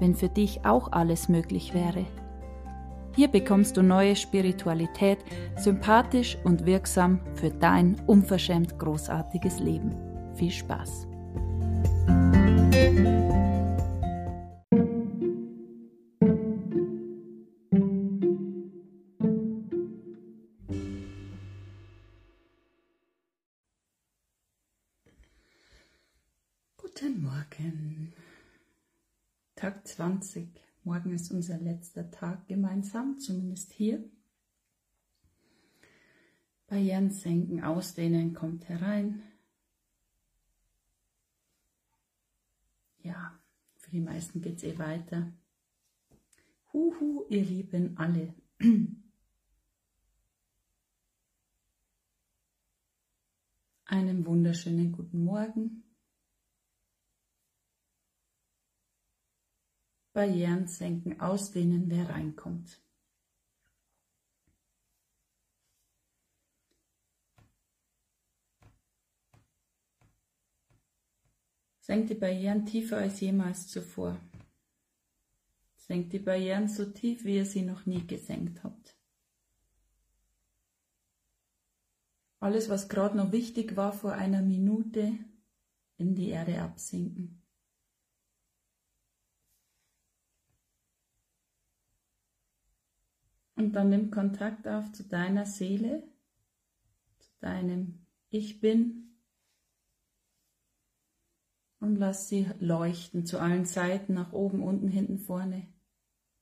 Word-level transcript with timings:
wenn 0.00 0.14
für 0.14 0.28
dich 0.28 0.64
auch 0.64 0.90
alles 0.90 1.28
möglich 1.28 1.74
wäre? 1.74 2.06
Hier 3.14 3.28
bekommst 3.28 3.76
du 3.76 3.82
neue 3.82 4.16
Spiritualität, 4.16 5.18
sympathisch 5.56 6.38
und 6.44 6.64
wirksam 6.66 7.20
für 7.34 7.50
dein 7.50 8.00
unverschämt 8.06 8.78
großartiges 8.78 9.60
Leben. 9.60 9.94
Viel 10.34 10.50
Spaß! 10.50 11.06
Guten 26.76 27.22
Morgen. 27.22 28.12
Tag 29.60 29.86
20. 29.86 30.58
Morgen 30.84 31.12
ist 31.12 31.30
unser 31.30 31.58
letzter 31.58 32.10
Tag 32.10 32.48
gemeinsam, 32.48 33.18
zumindest 33.18 33.74
hier. 33.74 34.02
Barrieren 36.66 37.10
senken, 37.10 37.62
ausdehnen, 37.62 38.32
kommt 38.32 38.70
herein. 38.70 39.22
Ja, 43.02 43.38
für 43.76 43.90
die 43.90 44.00
meisten 44.00 44.40
geht 44.40 44.56
es 44.56 44.64
eh 44.64 44.78
weiter. 44.78 45.30
Huhu, 46.72 47.26
ihr 47.28 47.44
Lieben 47.44 47.98
alle. 47.98 48.34
Einen 53.84 54.24
wunderschönen 54.24 54.90
guten 54.90 55.22
Morgen. 55.22 55.89
Barrieren 60.12 60.66
senken, 60.66 61.20
ausdehnen, 61.20 61.88
wer 61.88 62.08
reinkommt. 62.08 62.80
Senkt 71.80 72.10
die 72.10 72.14
Barrieren 72.14 72.66
tiefer 72.66 72.98
als 72.98 73.20
jemals 73.20 73.68
zuvor. 73.68 74.20
Senkt 75.76 76.12
die 76.12 76.18
Barrieren 76.18 76.68
so 76.68 76.84
tief, 76.86 77.24
wie 77.24 77.36
ihr 77.36 77.46
sie 77.46 77.62
noch 77.62 77.86
nie 77.86 78.06
gesenkt 78.06 78.62
habt. 78.62 78.96
Alles, 82.38 82.68
was 82.68 82.88
gerade 82.88 83.16
noch 83.16 83.32
wichtig 83.32 83.76
war 83.76 83.92
vor 83.92 84.12
einer 84.12 84.40
Minute, 84.40 85.18
in 85.98 86.14
die 86.14 86.30
Erde 86.30 86.62
absinken. 86.62 87.39
Und 93.60 93.74
dann 93.74 93.90
nimm 93.90 94.10
Kontakt 94.10 94.66
auf 94.66 94.90
zu 94.90 95.04
deiner 95.04 95.44
Seele, 95.44 96.02
zu 97.18 97.28
deinem 97.40 98.06
Ich 98.30 98.58
bin 98.58 99.18
und 101.78 101.96
lass 101.96 102.26
sie 102.26 102.46
leuchten 102.58 103.26
zu 103.26 103.38
allen 103.38 103.66
Seiten, 103.66 104.14
nach 104.14 104.32
oben, 104.32 104.62
unten, 104.62 104.88
hinten, 104.88 105.18
vorne, 105.18 105.68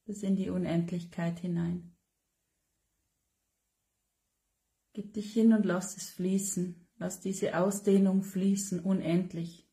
bis 0.04 0.22
in 0.22 0.36
die 0.36 0.48
Unendlichkeit 0.48 1.40
hinein. 1.40 1.92
Gib 4.92 5.12
dich 5.14 5.32
hin 5.32 5.52
und 5.52 5.66
lass 5.66 5.96
es 5.96 6.10
fließen, 6.10 6.86
lass 6.98 7.18
diese 7.18 7.58
Ausdehnung 7.58 8.22
fließen, 8.22 8.78
unendlich. 8.78 9.67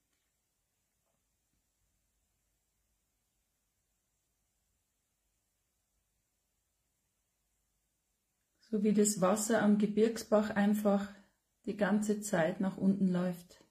So 8.76 8.84
wie 8.84 8.92
das 8.92 9.22
Wasser 9.22 9.62
am 9.62 9.78
Gebirgsbach 9.78 10.50
einfach 10.50 11.10
die 11.66 11.78
ganze 11.78 12.20
Zeit 12.20 12.60
nach 12.60 12.76
unten 12.76 13.08
läuft 13.08 13.64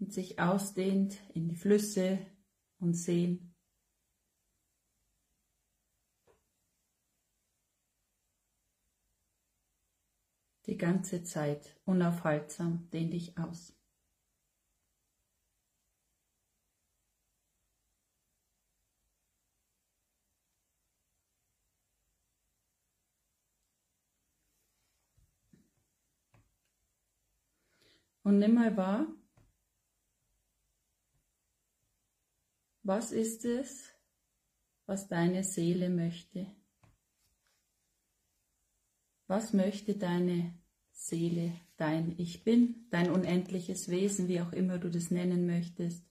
und 0.00 0.12
sich 0.12 0.40
ausdehnt 0.40 1.16
in 1.32 1.48
die 1.48 1.54
Flüsse 1.54 2.18
und 2.80 2.94
Seen. 2.94 3.54
Die 10.66 10.76
ganze 10.76 11.22
Zeit 11.22 11.80
unaufhaltsam 11.84 12.90
dehn 12.90 13.12
dich 13.12 13.38
aus. 13.38 13.79
Und 28.30 28.38
nimm 28.38 28.54
mal 28.54 28.76
wahr, 28.76 29.08
was 32.84 33.10
ist 33.10 33.44
es, 33.44 33.92
was 34.86 35.08
deine 35.08 35.42
Seele 35.42 35.90
möchte? 35.90 36.46
Was 39.26 39.52
möchte 39.52 39.96
deine 39.96 40.56
Seele, 40.92 41.60
dein 41.76 42.14
Ich 42.20 42.44
bin, 42.44 42.86
dein 42.90 43.10
unendliches 43.10 43.88
Wesen, 43.88 44.28
wie 44.28 44.40
auch 44.40 44.52
immer 44.52 44.78
du 44.78 44.90
das 44.90 45.10
nennen 45.10 45.44
möchtest? 45.44 46.08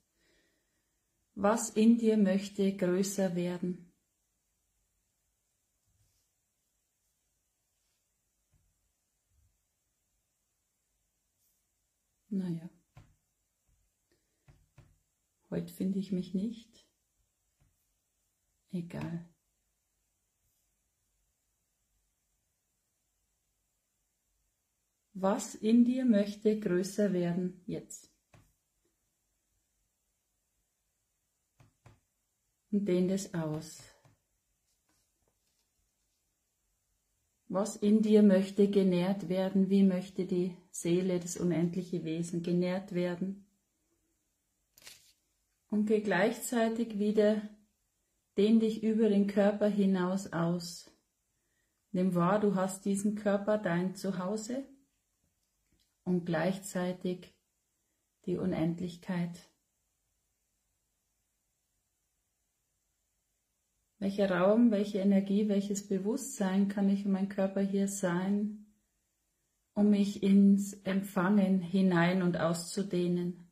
Was 1.36 1.69
in 1.69 2.00
dir 2.00 2.18
möchte 2.18 2.75
größer 2.75 3.38
werden? 3.38 3.88
Heute 15.49 15.73
finde 15.73 15.99
ich 15.99 16.11
mich 16.11 16.33
nicht. 16.33 16.85
Egal. 18.71 19.27
Was 25.13 25.55
in 25.55 25.83
dir 25.83 26.05
möchte 26.05 26.57
größer 26.59 27.11
werden 27.11 27.61
jetzt? 27.65 28.09
Und 32.71 32.85
dehn 32.85 33.07
das 33.09 33.33
aus. 33.33 33.83
Was 37.49 37.75
in 37.75 38.03
dir 38.03 38.21
möchte 38.21 38.69
genährt 38.69 39.27
werden? 39.27 39.69
Wie 39.71 39.83
möchte 39.83 40.25
die 40.25 40.55
Seele, 40.69 41.19
das 41.19 41.35
unendliche 41.35 42.03
Wesen 42.03 42.43
genährt 42.43 42.93
werden? 42.93 43.48
Und 45.69 45.85
geh 45.85 46.01
gleichzeitig 46.01 46.98
wieder, 46.98 47.42
dehn 48.38 48.60
dich 48.60 48.83
über 48.83 49.10
den 49.10 49.27
Körper 49.27 49.68
hinaus 49.68 50.33
aus. 50.33 50.92
Nimm 51.92 52.16
wahr, 52.16 52.39
du 52.39 52.56
hast 52.56 52.86
diesen 52.86 53.16
Körper, 53.16 53.57
dein 53.57 53.95
Zuhause 53.95 54.68
und 56.04 56.25
gleichzeitig 56.25 57.33
die 58.25 58.38
Unendlichkeit. 58.38 59.50
Welcher 64.00 64.31
Raum, 64.31 64.72
welche 64.72 65.00
Energie, 65.00 65.50
welches 65.50 65.88
Bewusstsein 65.88 66.68
kann 66.68 66.89
ich 66.89 67.06
in 67.06 67.12
meinem 67.12 67.27
Körper 67.27 67.62
hier 67.62 67.88
sein, 67.88 68.74
um 69.74 69.89
mich 69.89 70.24
ins 70.24 70.74
Empfangen 70.83 71.60
hinein 71.60 72.22
und 72.24 72.38
auszudehnen? 72.38 73.49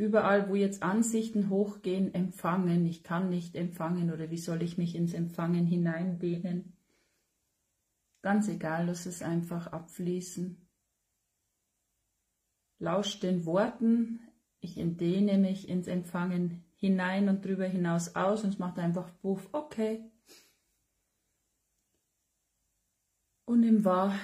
Überall, 0.00 0.48
wo 0.48 0.54
jetzt 0.54 0.82
Ansichten 0.82 1.50
hochgehen, 1.50 2.14
empfangen, 2.14 2.86
ich 2.86 3.04
kann 3.04 3.28
nicht 3.28 3.54
empfangen 3.54 4.10
oder 4.10 4.30
wie 4.30 4.38
soll 4.38 4.62
ich 4.62 4.78
mich 4.78 4.94
ins 4.94 5.12
Empfangen 5.12 5.66
hineindehnen? 5.66 6.72
Ganz 8.22 8.48
egal, 8.48 8.86
lass 8.86 9.04
es 9.04 9.22
einfach 9.22 9.66
abfließen. 9.68 10.66
Lausch 12.78 13.20
den 13.20 13.44
Worten. 13.44 14.20
Ich 14.60 14.78
entdehne 14.78 15.36
mich 15.36 15.68
ins 15.68 15.86
Empfangen 15.86 16.64
hinein 16.76 17.28
und 17.28 17.44
drüber 17.44 17.66
hinaus 17.66 18.16
aus 18.16 18.42
und 18.42 18.54
es 18.54 18.58
macht 18.58 18.78
einfach 18.78 19.10
Puff, 19.20 19.50
okay. 19.52 20.10
Und 23.44 23.60
nimm 23.60 23.84
wahr, 23.84 24.14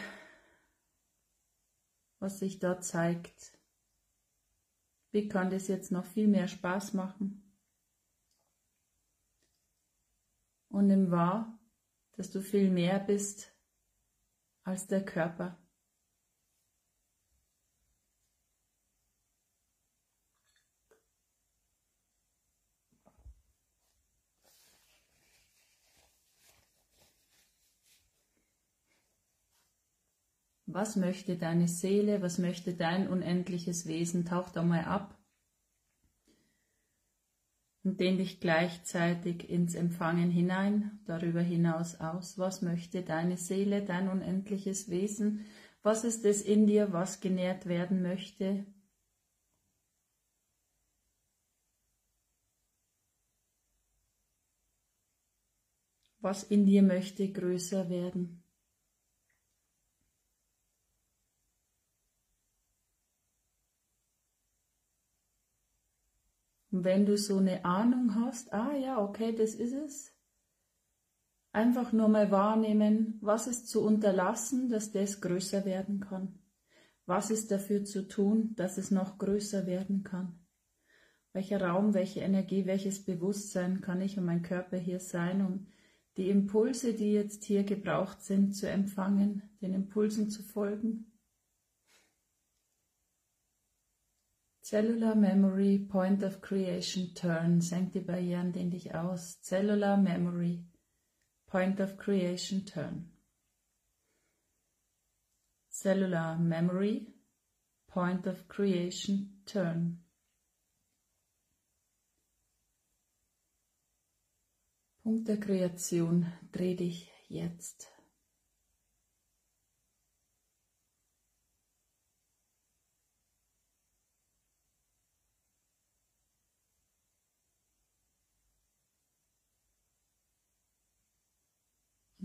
was 2.19 2.39
sich 2.39 2.59
da 2.59 2.81
zeigt. 2.81 3.56
Wie 5.17 5.29
kann 5.29 5.49
das 5.49 5.67
jetzt 5.69 5.93
noch 5.93 6.05
viel 6.05 6.29
mehr 6.29 6.47
Spaß 6.47 6.93
machen? 6.93 7.43
Und 10.69 10.89
nimm 10.89 11.11
wahr, 11.11 11.59
dass 12.19 12.31
du 12.31 12.43
viel 12.43 12.71
mehr 12.71 12.99
bist 12.99 13.51
als 14.63 14.89
der 14.89 15.03
Körper. 15.07 15.57
Was 30.77 30.95
möchte 30.95 31.39
deine 31.39 31.69
Seele, 31.69 32.21
was 32.21 32.37
möchte 32.37 32.75
dein 32.75 33.09
unendliches 33.09 33.87
Wesen? 33.87 34.27
Tauch 34.27 34.51
da 34.51 34.63
mal 34.63 34.85
ab 34.85 35.19
und 37.83 37.99
dehn 37.99 38.19
dich 38.19 38.41
gleichzeitig 38.41 39.49
ins 39.49 39.75
Empfangen 39.75 40.31
hinein, 40.31 41.01
darüber 41.07 41.41
hinaus 41.41 41.99
aus. 41.99 42.37
Was 42.37 42.61
möchte 42.61 43.01
deine 43.01 43.39
Seele, 43.39 43.87
dein 43.87 44.11
unendliches 44.11 44.91
Wesen? 44.91 45.47
Was 45.83 46.05
ist 46.05 46.27
es 46.27 46.43
in 46.43 46.67
dir, 46.67 46.93
was 46.93 47.23
genährt 47.23 47.65
werden 47.65 48.03
möchte? 48.03 48.67
Was 56.21 56.43
in 56.45 56.67
dir 56.67 56.83
möchte 56.83 57.33
größer 57.33 57.89
werden? 57.89 58.43
Und 66.77 66.85
wenn 66.85 67.07
du 67.07 67.17
so 67.17 67.39
eine 67.39 67.65
Ahnung 67.65 68.17
hast, 68.17 68.53
ah 68.53 68.77
ja, 68.77 69.03
okay, 69.03 69.35
das 69.35 69.55
ist 69.55 69.73
es, 69.73 70.13
einfach 71.51 71.91
nur 71.95 72.09
mal 72.09 72.31
wahrnehmen, 72.31 73.19
was 73.23 73.47
ist 73.47 73.71
zu 73.71 73.83
unterlassen, 73.83 74.69
dass 74.69 74.93
das 74.93 75.23
größer 75.23 75.65
werden 75.65 76.01
kann. 76.01 76.39
Was 77.07 77.31
ist 77.31 77.51
dafür 77.51 77.87
zu 77.87 78.07
tun, 78.07 78.55
dass 78.57 78.77
es 78.77 78.91
noch 78.91 79.17
größer 79.17 79.67
werden 79.67 80.05
kann? 80.05 80.39
Welcher 81.33 81.63
Raum, 81.63 81.95
welche 81.95 82.21
Energie, 82.21 82.67
welches 82.67 83.03
Bewusstsein 83.03 83.81
kann 83.81 84.03
ich 84.03 84.19
und 84.19 84.27
mein 84.27 84.43
Körper 84.43 84.77
hier 84.77 85.01
sein, 85.01 85.47
um 85.47 85.69
die 86.19 86.29
Impulse, 86.29 86.93
die 86.93 87.15
jetzt 87.15 87.45
hier 87.45 87.65
gebraucht 87.65 88.21
sind, 88.21 88.55
zu 88.55 88.69
empfangen, 88.69 89.41
den 89.63 89.73
Impulsen 89.73 90.29
zu 90.29 90.43
folgen? 90.43 91.16
Cellular 94.69 95.15
Memory 95.15 95.79
Point 95.79 96.25
of 96.25 96.41
Creation 96.41 97.15
Turn. 97.15 97.61
Senk 97.61 97.93
die 97.93 98.01
Barrieren, 98.01 98.51
dehn 98.53 98.69
dich 98.69 98.93
aus. 98.93 99.39
Cellular 99.41 99.97
Memory 99.97 100.65
Point 101.47 101.79
of 101.79 101.97
Creation 101.97 102.67
Turn. 102.67 103.09
Cellular 105.71 106.37
Memory 106.37 107.07
Point 107.87 108.27
of 108.27 108.49
Creation 108.49 109.41
Turn. 109.47 110.03
Punkt 115.05 115.29
der 115.29 115.39
Kreation, 115.39 116.33
dreh 116.51 116.75
dich 116.75 117.09
jetzt. 117.29 117.96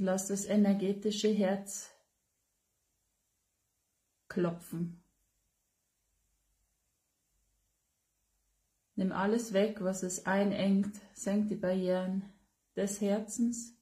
Lass 0.03 0.30
das 0.30 0.48
energetische 0.48 1.27
Herz 1.27 1.92
klopfen. 4.27 5.03
Nimm 8.95 9.12
alles 9.12 9.53
weg, 9.53 9.83
was 9.83 10.01
es 10.01 10.25
einengt, 10.25 11.00
senk 11.13 11.50
die 11.50 11.56
Barrieren 11.56 12.24
des 12.75 13.00
Herzens, 13.00 13.77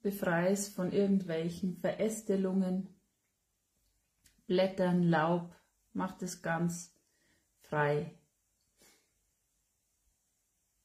befreie 0.00 0.50
es 0.50 0.68
von 0.68 0.90
irgendwelchen 0.90 1.76
Verästelungen, 1.76 2.88
Blättern, 4.48 5.04
Laub, 5.04 5.54
mach 5.92 6.20
es 6.20 6.42
ganz 6.42 6.92
frei 7.60 8.18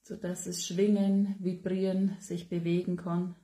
sodass 0.08 0.48
es 0.48 0.66
schwingen, 0.66 1.36
vibrieren, 1.40 2.16
sich 2.20 2.48
bewegen 2.48 2.96
kann. 2.96 3.36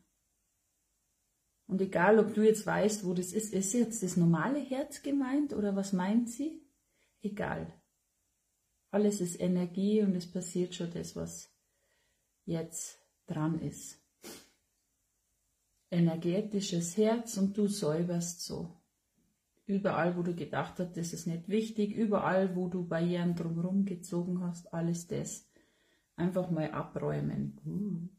Und 1.67 1.81
egal, 1.81 2.19
ob 2.19 2.33
du 2.33 2.41
jetzt 2.41 2.65
weißt, 2.65 3.05
wo 3.05 3.13
das 3.13 3.33
ist, 3.33 3.53
ist 3.53 3.73
jetzt 3.73 4.01
das 4.01 4.15
normale 4.15 4.59
Herz 4.59 5.01
gemeint 5.01 5.53
oder 5.53 5.75
was 5.75 5.91
meint 5.91 6.29
sie? 6.29 6.61
Egal. 7.21 7.73
Alles 8.91 9.21
ist 9.21 9.39
Energie 9.39 10.01
und 10.01 10.15
es 10.15 10.31
passiert 10.31 10.73
schon 10.75 10.91
das, 10.91 11.15
was 11.15 11.51
jetzt 12.45 12.99
dran 13.25 13.59
ist. 13.59 13.99
Energetisches 15.89 16.95
Herz 16.95 17.37
und 17.37 17.57
du 17.57 17.67
säuberst 17.67 18.41
so. 18.41 18.71
Überall, 19.65 20.17
wo 20.17 20.21
du 20.21 20.35
gedacht 20.35 20.79
hast, 20.79 20.95
das 20.95 21.13
ist 21.13 21.27
nicht 21.27 21.47
wichtig, 21.49 21.93
überall, 21.93 22.55
wo 22.55 22.67
du 22.67 22.85
Barrieren 22.85 23.35
drumherum 23.35 23.85
gezogen 23.85 24.41
hast, 24.41 24.73
alles 24.73 25.07
das 25.07 25.52
Einfach 26.15 26.49
mal 26.51 26.71
abräumen. 26.71 27.59
Uh. 27.65 28.09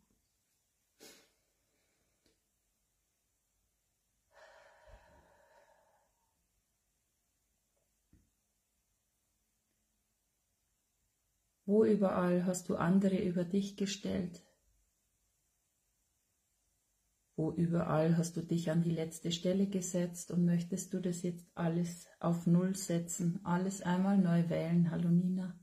Wo 11.67 11.85
überall 11.85 12.45
hast 12.45 12.69
du 12.69 12.77
andere 12.77 13.17
über 13.17 13.45
dich 13.45 13.77
gestellt? 13.77 14.43
Wo 17.37 17.51
überall 17.53 18.17
hast 18.17 18.37
du 18.37 18.43
dich 18.43 18.71
an 18.71 18.83
die 18.83 18.91
letzte 18.91 19.33
Stelle 19.33 19.67
gesetzt 19.67 20.31
und 20.31 20.45
möchtest 20.45 20.93
du 20.93 21.01
das 21.01 21.23
jetzt 21.23 21.47
alles 21.55 22.07
auf 22.21 22.47
Null 22.47 22.77
setzen, 22.77 23.41
alles 23.45 23.81
einmal 23.81 24.19
neu 24.19 24.49
wählen? 24.51 24.91
Hallo 24.91 25.09
Nina. 25.09 25.59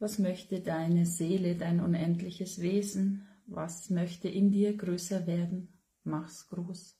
Was 0.00 0.20
möchte 0.20 0.60
deine 0.60 1.06
Seele, 1.06 1.56
dein 1.56 1.80
unendliches 1.80 2.60
Wesen? 2.60 3.26
Was 3.46 3.90
möchte 3.90 4.28
in 4.28 4.52
dir 4.52 4.76
größer 4.76 5.26
werden? 5.26 5.68
Mach's 6.04 6.46
groß. 6.48 6.96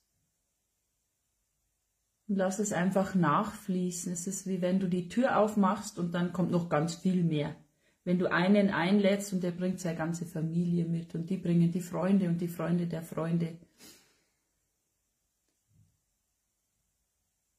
Und 2.27 2.35
lass 2.35 2.59
es 2.59 2.73
einfach 2.73 3.15
nachfließen. 3.15 4.11
Es 4.11 4.27
ist 4.27 4.47
wie 4.47 4.61
wenn 4.61 4.79
du 4.79 4.87
die 4.87 5.07
Tür 5.07 5.37
aufmachst 5.37 5.97
und 5.97 6.13
dann 6.13 6.33
kommt 6.33 6.51
noch 6.51 6.67
ganz 6.67 6.95
viel 6.95 7.23
mehr. 7.23 7.55
Wenn 8.03 8.19
du 8.19 8.31
einen 8.31 8.69
einlädst 8.69 9.33
und 9.33 9.43
der 9.43 9.51
bringt 9.51 9.79
seine 9.79 9.97
ganze 9.97 10.25
Familie 10.25 10.85
mit 10.85 11.15
und 11.15 11.29
die 11.29 11.37
bringen 11.37 11.71
die 11.71 11.81
Freunde 11.81 12.27
und 12.27 12.39
die 12.41 12.47
Freunde 12.47 12.87
der 12.87 13.03
Freunde. 13.03 13.57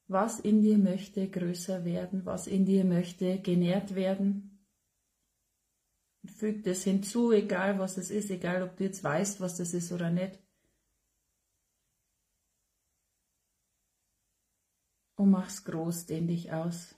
Was 0.07 0.41
in 0.41 0.61
dir 0.61 0.77
möchte 0.77 1.29
größer 1.29 1.85
werden, 1.85 2.27
was 2.27 2.47
in 2.47 2.67
dir 2.67 2.85
möchte 2.85 3.39
genährt 3.39 3.95
werden, 3.95 4.50
Füg 6.27 6.63
das 6.65 6.85
hinzu, 6.85 7.33
egal 7.33 7.79
was 7.79 7.97
es 7.97 8.11
ist, 8.11 8.31
egal 8.31 8.63
ob 8.63 8.77
du 8.77 8.85
jetzt 8.85 9.03
weißt, 9.03 9.41
was 9.41 9.57
das 9.57 9.73
ist 9.75 9.91
oder 9.93 10.11
nicht. 10.11 10.39
Und 15.17 15.31
mach's 15.31 15.65
groß, 15.65 16.07
dehn 16.07 16.27
dich 16.27 16.53
aus. 16.53 16.95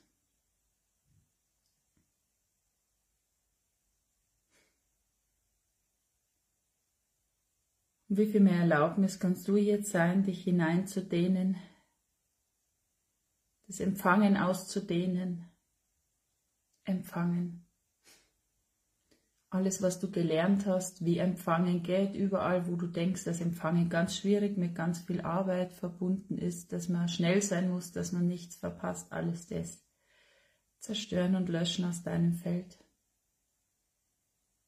Und 8.08 8.18
wie 8.18 8.26
viel 8.26 8.40
mehr 8.40 8.60
Erlaubnis 8.60 9.18
kannst 9.18 9.48
du 9.48 9.56
jetzt 9.56 9.90
sein, 9.90 10.22
dich 10.22 10.44
hineinzudehnen, 10.44 11.56
das 13.66 13.80
Empfangen 13.80 14.36
auszudehnen, 14.36 15.50
empfangen 16.84 17.66
alles, 19.52 19.82
was 19.82 20.00
du 20.00 20.10
gelernt 20.10 20.64
hast, 20.64 21.04
wie 21.04 21.18
Empfangen 21.18 21.82
geht, 21.82 22.14
überall, 22.14 22.66
wo 22.66 22.76
du 22.76 22.86
denkst, 22.86 23.24
dass 23.24 23.42
Empfangen 23.42 23.90
ganz 23.90 24.16
schwierig 24.16 24.56
mit 24.56 24.74
ganz 24.74 25.00
viel 25.00 25.20
Arbeit 25.20 25.74
verbunden 25.74 26.38
ist, 26.38 26.72
dass 26.72 26.88
man 26.88 27.06
schnell 27.08 27.42
sein 27.42 27.68
muss, 27.68 27.92
dass 27.92 28.12
man 28.12 28.26
nichts 28.26 28.56
verpasst, 28.56 29.12
alles 29.12 29.46
das 29.48 29.84
zerstören 30.78 31.36
und 31.36 31.50
löschen 31.50 31.84
aus 31.84 32.02
deinem 32.02 32.32
Feld. 32.32 32.82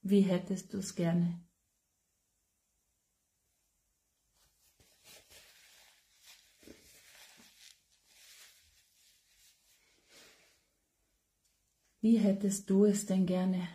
Wie 0.02 0.20
hättest 0.20 0.74
du 0.74 0.78
es 0.78 0.94
gerne? 0.94 1.40
Wie 12.02 12.18
hättest 12.18 12.68
du 12.68 12.84
es 12.84 13.06
denn 13.06 13.24
gerne? 13.24 13.66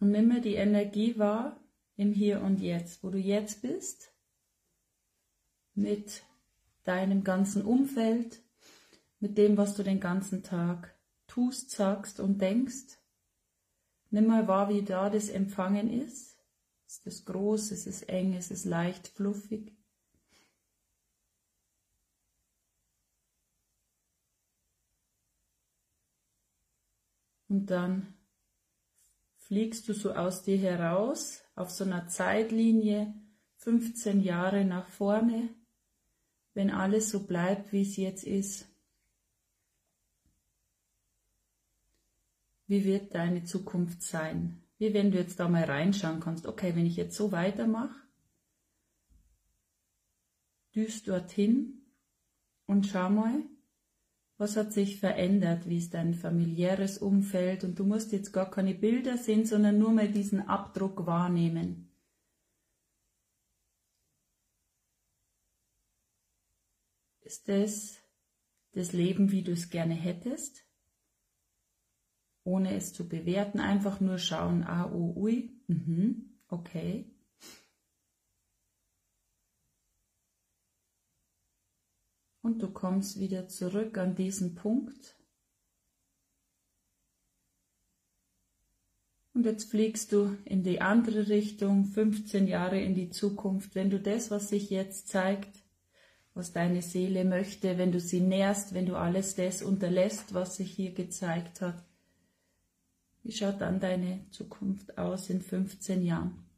Und 0.00 0.12
nimm 0.12 0.28
mir 0.28 0.40
die 0.40 0.54
Energie 0.54 1.18
wahr 1.18 1.60
im 1.96 2.12
Hier 2.12 2.40
und 2.40 2.60
Jetzt, 2.60 3.04
wo 3.04 3.10
du 3.10 3.18
jetzt 3.18 3.62
bist, 3.62 4.12
mit 5.74 6.22
deinem 6.84 7.22
ganzen 7.22 7.62
Umfeld, 7.62 8.42
mit 9.20 9.36
dem, 9.36 9.56
was 9.56 9.76
du 9.76 9.82
den 9.82 10.00
ganzen 10.00 10.42
Tag 10.42 10.98
tust, 11.26 11.70
sagst 11.70 12.18
und 12.18 12.40
denkst. 12.40 12.98
Nimm 14.10 14.26
mal 14.26 14.48
wahr, 14.48 14.70
wie 14.70 14.82
da 14.82 15.10
das 15.10 15.28
Empfangen 15.28 15.92
ist. 15.92 16.38
Ist 16.86 17.06
es 17.06 17.24
groß, 17.26 17.70
ist 17.70 17.86
es 17.86 18.02
eng, 18.02 18.32
ist 18.32 18.50
es 18.50 18.64
leicht, 18.64 19.08
fluffig? 19.08 19.79
Und 27.50 27.66
dann 27.66 28.14
fliegst 29.34 29.88
du 29.88 29.92
so 29.92 30.12
aus 30.12 30.44
dir 30.44 30.56
heraus 30.56 31.42
auf 31.56 31.68
so 31.68 31.82
einer 31.82 32.06
Zeitlinie 32.06 33.12
15 33.56 34.20
Jahre 34.20 34.64
nach 34.64 34.86
vorne, 34.86 35.52
wenn 36.54 36.70
alles 36.70 37.10
so 37.10 37.26
bleibt, 37.26 37.72
wie 37.72 37.82
es 37.82 37.96
jetzt 37.96 38.22
ist. 38.22 38.68
Wie 42.68 42.84
wird 42.84 43.16
deine 43.16 43.42
Zukunft 43.42 44.04
sein? 44.04 44.62
Wie 44.78 44.94
wenn 44.94 45.10
du 45.10 45.18
jetzt 45.18 45.40
da 45.40 45.48
mal 45.48 45.64
reinschauen 45.64 46.20
kannst, 46.20 46.46
okay, 46.46 46.76
wenn 46.76 46.86
ich 46.86 46.94
jetzt 46.94 47.16
so 47.16 47.32
weitermache, 47.32 48.00
düst 50.72 51.08
dorthin 51.08 51.82
und 52.66 52.86
schau 52.86 53.10
mal, 53.10 53.42
was 54.40 54.56
hat 54.56 54.72
sich 54.72 54.98
verändert? 54.98 55.68
Wie 55.68 55.76
ist 55.76 55.92
dein 55.92 56.14
familiäres 56.14 56.96
Umfeld? 56.96 57.62
Und 57.62 57.78
du 57.78 57.84
musst 57.84 58.10
jetzt 58.10 58.32
gar 58.32 58.50
keine 58.50 58.74
Bilder 58.74 59.18
sehen, 59.18 59.44
sondern 59.44 59.78
nur 59.78 59.92
mal 59.92 60.08
diesen 60.08 60.48
Abdruck 60.48 61.04
wahrnehmen. 61.04 61.90
Ist 67.20 67.48
das 67.48 67.98
das 68.72 68.94
Leben, 68.94 69.30
wie 69.30 69.42
du 69.42 69.52
es 69.52 69.68
gerne 69.68 69.92
hättest? 69.92 70.64
Ohne 72.42 72.74
es 72.74 72.94
zu 72.94 73.06
bewerten, 73.06 73.60
einfach 73.60 74.00
nur 74.00 74.16
schauen, 74.16 74.64
ah, 74.64 74.90
oh, 74.90 75.12
ui, 75.16 75.50
mhm, 75.66 76.38
okay. 76.48 77.14
Und 82.42 82.62
du 82.62 82.68
kommst 82.68 83.20
wieder 83.20 83.48
zurück 83.48 83.98
an 83.98 84.14
diesen 84.14 84.54
Punkt. 84.54 85.16
Und 89.32 89.46
jetzt 89.46 89.70
fliegst 89.70 90.12
du 90.12 90.36
in 90.44 90.62
die 90.62 90.80
andere 90.80 91.28
Richtung, 91.28 91.84
15 91.84 92.46
Jahre 92.46 92.80
in 92.80 92.94
die 92.94 93.10
Zukunft. 93.10 93.74
Wenn 93.74 93.90
du 93.90 94.00
das, 94.00 94.30
was 94.30 94.48
sich 94.48 94.70
jetzt 94.70 95.08
zeigt, 95.08 95.64
was 96.34 96.52
deine 96.52 96.82
Seele 96.82 97.24
möchte, 97.24 97.78
wenn 97.78 97.92
du 97.92 98.00
sie 98.00 98.20
nährst, 98.20 98.74
wenn 98.74 98.86
du 98.86 98.96
alles 98.96 99.34
das 99.34 99.62
unterlässt, 99.62 100.34
was 100.34 100.56
sich 100.56 100.72
hier 100.72 100.92
gezeigt 100.92 101.60
hat, 101.60 101.84
wie 103.22 103.32
schaut 103.32 103.60
dann 103.60 103.80
deine 103.80 104.24
Zukunft 104.30 104.96
aus 104.96 105.30
in 105.30 105.40
15 105.40 106.04
Jahren? 106.04 106.49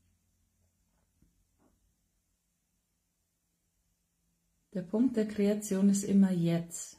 Der 4.74 4.82
Punkt 4.82 5.16
der 5.16 5.28
Kreation 5.28 5.90
ist 5.90 6.02
immer 6.02 6.32
jetzt. 6.32 6.98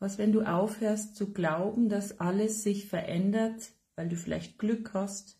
Was, 0.00 0.18
wenn 0.18 0.32
du 0.32 0.42
aufhörst 0.42 1.14
zu 1.14 1.32
glauben, 1.32 1.88
dass 1.88 2.18
alles 2.18 2.62
sich 2.64 2.86
verändert, 2.86 3.70
weil 3.94 4.08
du 4.08 4.16
vielleicht 4.16 4.58
Glück 4.58 4.94
hast 4.94 5.38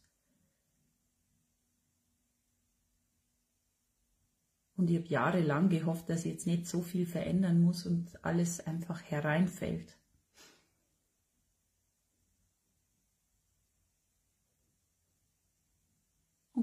und 4.76 4.88
ich 4.90 4.98
habe 4.98 5.08
jahrelang 5.08 5.68
gehofft, 5.68 6.08
dass 6.10 6.24
ich 6.24 6.32
jetzt 6.32 6.46
nicht 6.46 6.66
so 6.66 6.82
viel 6.82 7.06
verändern 7.06 7.60
muss 7.60 7.86
und 7.86 8.24
alles 8.24 8.60
einfach 8.60 9.02
hereinfällt. 9.02 9.99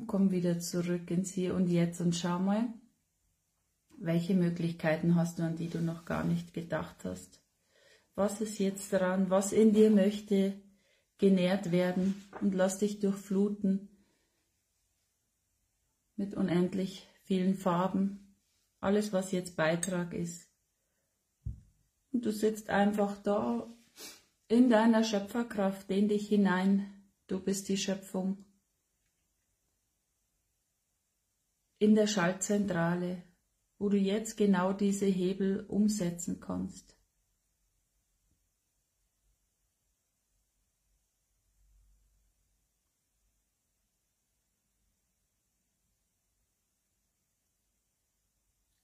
Komm 0.07 0.31
wieder 0.31 0.59
zurück 0.59 1.11
ins 1.11 1.31
Hier 1.31 1.53
und 1.53 1.67
Jetzt 1.67 2.01
und 2.01 2.15
schau 2.15 2.39
mal, 2.39 2.73
welche 3.97 4.33
Möglichkeiten 4.33 5.15
hast 5.15 5.39
du, 5.39 5.43
an 5.43 5.55
die 5.55 5.69
du 5.69 5.79
noch 5.79 6.05
gar 6.05 6.23
nicht 6.23 6.53
gedacht 6.53 7.03
hast. 7.03 7.41
Was 8.15 8.41
ist 8.41 8.57
jetzt 8.57 8.91
dran? 8.91 9.29
Was 9.29 9.51
in 9.51 9.73
dir 9.73 9.91
möchte 9.91 10.59
genährt 11.19 11.71
werden? 11.71 12.23
Und 12.41 12.55
lass 12.55 12.79
dich 12.79 12.99
durchfluten 12.99 13.89
mit 16.15 16.33
unendlich 16.33 17.07
vielen 17.23 17.55
Farben. 17.55 18.35
Alles, 18.79 19.13
was 19.13 19.31
jetzt 19.31 19.55
Beitrag 19.55 20.13
ist. 20.13 20.47
Und 22.11 22.25
du 22.25 22.31
sitzt 22.31 22.69
einfach 22.69 23.21
da 23.21 23.71
in 24.47 24.69
deiner 24.69 25.03
Schöpferkraft, 25.03 25.89
in 25.91 26.07
dich 26.07 26.27
hinein. 26.27 26.91
Du 27.27 27.39
bist 27.39 27.69
die 27.69 27.77
Schöpfung. 27.77 28.46
In 31.79 31.95
der 31.95 32.07
Schaltzentrale, 32.07 33.23
wo 33.77 33.89
du 33.89 33.97
jetzt 33.97 34.37
genau 34.37 34.73
diese 34.73 35.05
Hebel 35.05 35.65
umsetzen 35.67 36.39
kannst. 36.39 36.95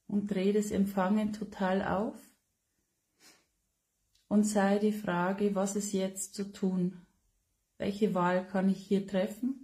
Und 0.08 0.30
dreh 0.30 0.54
das 0.54 0.70
Empfangen 0.70 1.34
total 1.34 1.84
auf 1.84 2.16
und 4.28 4.44
sei 4.44 4.78
die 4.78 4.92
Frage, 4.92 5.56
was 5.56 5.76
ist 5.76 5.92
jetzt 5.92 6.36
zu 6.36 6.52
tun? 6.52 7.06
Welche 7.78 8.14
Wahl 8.14 8.48
kann 8.48 8.70
ich 8.70 8.86
hier 8.86 9.08
treffen? 9.08 9.63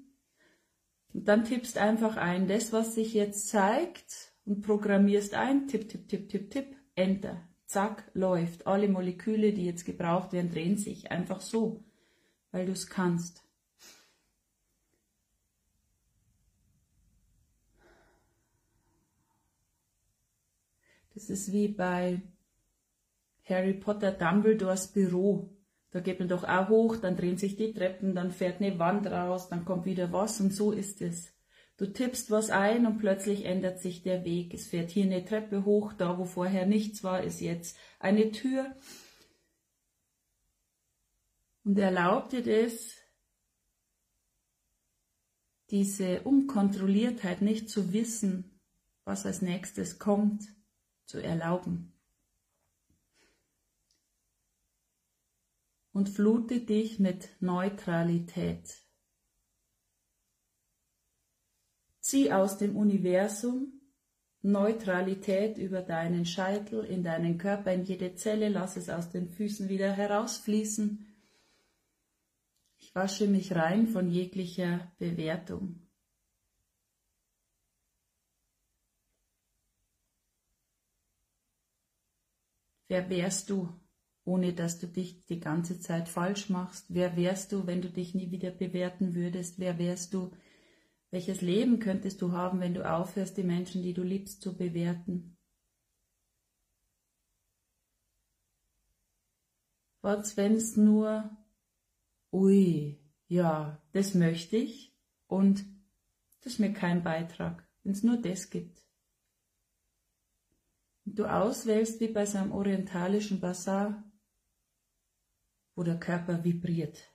Und 1.14 1.28
dann 1.28 1.46
tippst 1.46 1.78
einfach 1.78 2.18
ein, 2.18 2.48
das, 2.48 2.72
was 2.72 2.96
sich 2.96 3.14
jetzt 3.14 3.48
zeigt 3.48 4.34
und 4.46 4.62
programmierst 4.62 5.34
ein, 5.34 5.68
tipp, 5.68 5.90
tipp, 5.90 6.08
tipp, 6.08 6.30
tipp, 6.30 6.52
tipp, 6.52 6.76
Enter. 6.96 7.48
Zack, 7.66 8.10
läuft. 8.14 8.68
Alle 8.68 8.88
Moleküle, 8.90 9.54
die 9.54 9.66
jetzt 9.66 9.86
gebraucht 9.86 10.34
werden, 10.34 10.52
drehen 10.52 10.78
sich 10.78 11.12
einfach 11.12 11.40
so, 11.40 11.84
weil 12.52 12.66
du 12.66 12.72
es 12.72 12.88
kannst. 12.88 13.44
Das 21.14 21.30
ist 21.30 21.52
wie 21.52 21.68
bei 21.68 22.22
Harry 23.44 23.74
Potter 23.74 24.12
Dumbledores 24.12 24.88
Büro. 24.88 25.50
Da 25.92 26.00
geht 26.02 26.20
man 26.20 26.30
doch 26.30 26.44
auch 26.44 26.70
hoch, 26.70 26.98
dann 26.98 27.16
drehen 27.18 27.38
sich 27.38 27.56
die 27.56 27.74
Treppen, 27.74 28.14
dann 28.14 28.32
fährt 28.32 28.62
eine 28.62 28.78
Wand 28.78 29.08
raus, 29.08 29.50
dann 29.50 29.66
kommt 29.66 29.86
wieder 29.86 30.12
was 30.12 30.40
und 30.40 30.54
so 30.54 30.72
ist 30.72 31.02
es. 31.02 31.34
Du 31.78 31.92
tippst 31.92 32.30
was 32.30 32.50
ein 32.50 32.86
und 32.86 33.00
plötzlich 33.00 33.46
ändert 33.46 33.80
sich 33.80 34.04
der 34.04 34.26
Weg. 34.26 34.54
Es 34.54 34.68
fährt 34.68 34.92
hier 34.92 35.06
eine 35.06 35.24
Treppe 35.24 35.66
hoch, 35.66 35.94
da 35.94 36.18
wo 36.18 36.26
vorher 36.26 36.66
nichts 36.66 37.04
war, 37.04 37.24
ist 37.24 37.40
jetzt 37.40 37.78
eine 38.00 38.32
Tür. 38.32 38.76
Und 41.64 41.80
erlaubt 41.80 42.34
dir 42.34 42.44
das, 42.44 42.98
diese 45.70 46.22
Unkontrolliertheit 46.22 47.42
nicht 47.42 47.70
zu 47.70 47.94
wissen, 47.94 48.60
was 49.06 49.26
als 49.26 49.42
nächstes 49.42 50.00
kommt, 50.00 50.44
zu 51.06 51.20
erlauben. 51.20 51.99
Und 55.92 56.10
flute 56.10 56.62
dich 56.62 57.00
mit 57.00 57.30
Neutralität. 57.40 58.82
Zieh 62.00 62.32
aus 62.32 62.58
dem 62.58 62.76
Universum 62.76 63.80
Neutralität 64.42 65.58
über 65.58 65.82
deinen 65.82 66.26
Scheitel, 66.26 66.86
in 66.86 67.04
deinen 67.04 67.38
Körper, 67.38 67.74
in 67.74 67.84
jede 67.84 68.16
Zelle, 68.16 68.48
lass 68.50 68.78
es 68.78 68.90
aus 68.90 69.10
den 69.10 69.28
Füßen 69.30 69.68
wieder 69.68 69.92
herausfließen. 69.92 71.06
Ich 72.78 72.96
wasche 72.96 73.28
mich 73.28 73.54
rein 73.54 73.88
von 73.88 74.10
jeglicher 74.10 74.92
Bewertung. 74.98 75.86
Wer 82.88 83.10
wärst 83.10 83.50
du, 83.50 83.79
ohne 84.30 84.54
dass 84.54 84.78
du 84.78 84.88
dich 84.88 85.26
die 85.26 85.40
ganze 85.40 85.80
Zeit 85.80 86.08
falsch 86.08 86.50
machst? 86.50 86.86
Wer 86.90 87.18
wärst 87.18 87.52
du, 87.52 87.66
wenn 87.66 87.82
du 87.82 87.90
dich 87.90 88.14
nie 88.14 88.30
wieder 88.30 88.52
bewerten 88.52 89.16
würdest? 89.16 89.58
Wer 89.58 89.80
wärst 89.80 90.14
du, 90.14 90.32
welches 91.10 91.42
Leben 91.42 91.80
könntest 91.80 92.22
du 92.22 92.32
haben, 92.32 92.60
wenn 92.60 92.76
du 92.76 92.88
aufhörst, 92.88 93.38
die 93.38 93.44
Menschen, 93.44 93.82
die 93.82 93.96
du 93.96 94.04
liebst, 94.04 94.44
zu 94.44 94.56
bewerten? 94.56 95.36
Was, 100.02 100.38
wenn's 100.38 100.78
nur, 100.78 101.36
ui, 102.32 103.00
ja, 103.28 103.82
das 103.94 104.14
möchte 104.14 104.58
ich 104.58 104.96
und 105.28 105.66
das 106.38 106.54
ist 106.54 106.60
mir 106.60 106.72
kein 106.72 107.04
Beitrag, 107.04 107.68
wenn's 107.84 108.04
nur 108.04 108.18
das 108.18 108.52
gibt. 108.52 108.86
Und 111.06 111.18
du 111.18 111.26
auswählst 111.26 112.00
wie 112.00 112.08
bei 112.08 112.28
so 112.28 112.38
einem 112.38 112.52
orientalischen 112.52 113.40
Bazar, 113.40 114.04
wo 115.80 115.84
der 115.84 116.00
Körper 116.00 116.44
vibriert. 116.44 117.10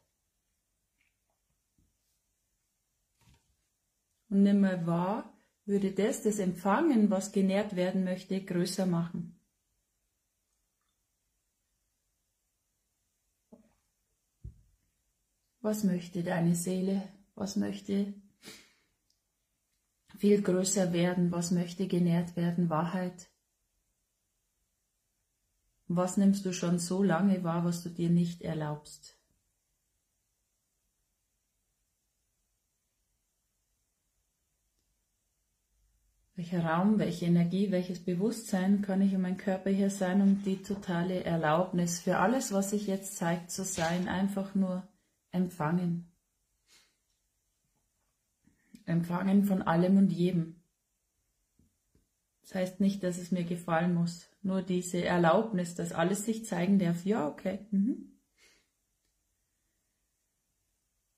und 4.35 4.42
nimmer 4.42 4.85
wahr, 4.85 5.33
würde 5.64 5.92
das 5.92 6.23
das 6.23 6.40
Empfangen, 6.40 7.09
was 7.09 7.30
genährt 7.30 7.76
werden 7.76 8.02
möchte, 8.02 8.44
größer 8.44 8.85
machen. 8.85 9.38
Was 15.61 15.85
möchte 15.85 16.25
deine 16.25 16.56
Seele? 16.56 17.09
Was 17.37 17.54
möchte 17.54 18.12
viel 20.18 20.42
größer 20.42 20.92
werden? 20.92 21.30
Was 21.30 21.52
möchte 21.52 21.87
genährt 21.87 22.37
werden? 22.37 22.68
Wahrheit? 22.68 23.30
Was 25.96 26.16
nimmst 26.16 26.44
du 26.44 26.52
schon 26.52 26.80
so 26.80 27.04
lange 27.04 27.44
wahr, 27.44 27.64
was 27.64 27.84
du 27.84 27.88
dir 27.88 28.10
nicht 28.10 28.42
erlaubst? 28.42 29.16
Welcher 36.34 36.64
Raum, 36.64 36.98
welche 36.98 37.26
Energie, 37.26 37.70
welches 37.70 38.00
Bewusstsein 38.00 38.82
kann 38.82 39.02
ich 39.02 39.12
in 39.12 39.20
meinem 39.20 39.36
Körper 39.36 39.70
hier 39.70 39.88
sein, 39.88 40.20
um 40.20 40.42
die 40.42 40.64
totale 40.64 41.22
Erlaubnis 41.22 42.00
für 42.00 42.18
alles, 42.18 42.52
was 42.52 42.70
sich 42.70 42.88
jetzt 42.88 43.16
zeigt, 43.16 43.52
zu 43.52 43.62
sein, 43.62 44.08
einfach 44.08 44.56
nur 44.56 44.82
empfangen. 45.30 46.10
Empfangen 48.84 49.44
von 49.44 49.62
allem 49.62 49.96
und 49.96 50.10
jedem. 50.10 50.60
Das 52.42 52.56
heißt 52.56 52.80
nicht, 52.80 53.04
dass 53.04 53.16
es 53.16 53.30
mir 53.30 53.44
gefallen 53.44 53.94
muss, 53.94 54.28
nur 54.44 54.62
diese 54.62 55.02
Erlaubnis, 55.02 55.74
dass 55.74 55.92
alles 55.92 56.24
sich 56.24 56.44
zeigen 56.44 56.78
darf. 56.78 57.04
Ja, 57.04 57.26
okay. 57.26 57.66
Mhm. 57.70 58.20